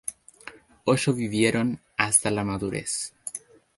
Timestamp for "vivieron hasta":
1.13-2.31